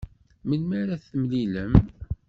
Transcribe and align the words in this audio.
Melmi 0.47 0.75
ara 0.81 0.95
temlilem? 1.05 1.73